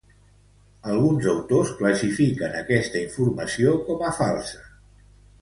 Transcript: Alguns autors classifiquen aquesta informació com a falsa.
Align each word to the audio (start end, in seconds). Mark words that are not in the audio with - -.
Alguns 0.93 1.27
autors 1.33 1.73
classifiquen 1.81 2.57
aquesta 2.63 3.03
informació 3.03 3.77
com 3.91 4.03
a 4.09 4.17
falsa. 4.23 4.67